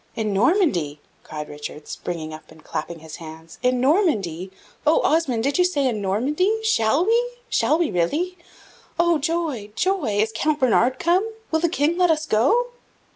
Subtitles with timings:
[0.15, 3.59] "In Normandy!" cried Richard, springing up and clapping his hands.
[3.61, 4.49] "In Normandy!
[4.83, 6.63] Oh, Osmond, did you say in Normandy?
[6.63, 8.35] Shall we, shall we really?
[8.97, 9.69] Oh, joy!
[9.75, 10.17] joy!
[10.19, 11.31] Is Count Bernard come?
[11.51, 12.71] Will the King let us go?"